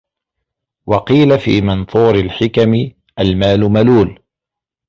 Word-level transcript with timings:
وَقِيلَ 0.85 1.39
فِي 1.39 1.61
مَنْثُورِ 1.61 2.15
الْحِكَمِ 2.15 2.91
الْمَالُ 3.19 3.71
مَلُولٌ 3.71 4.19